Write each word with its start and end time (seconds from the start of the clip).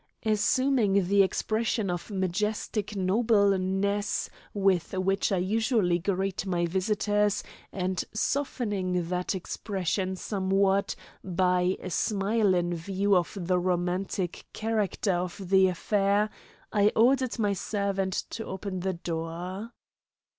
Assuming 0.25 1.05
the 1.05 1.21
expression 1.21 1.91
of 1.91 2.09
majestic 2.09 2.95
nobleness 2.95 4.31
with 4.51 4.93
which 4.93 5.31
I 5.31 5.37
usually 5.37 5.99
greet 5.99 6.43
my 6.47 6.65
visitors, 6.65 7.43
and 7.71 8.03
softening 8.11 9.09
that 9.09 9.35
expression 9.35 10.15
somewhat 10.15 10.95
by 11.23 11.77
a 11.79 11.91
smile 11.91 12.55
in 12.55 12.73
view 12.73 13.15
of 13.15 13.37
the 13.39 13.59
romantic 13.59 14.43
character 14.53 15.13
of 15.13 15.37
the 15.51 15.67
affair, 15.67 16.31
I 16.73 16.91
ordered 16.95 17.37
my 17.37 17.53
servant 17.53 18.13
to 18.31 18.45
open 18.45 18.79
the 18.79 18.93
door. 18.93 19.71